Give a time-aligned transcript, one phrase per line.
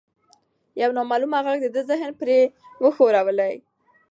[0.81, 2.39] یو نامعلومه غږ د ده د ذهن پردې
[2.83, 3.53] وښورولې.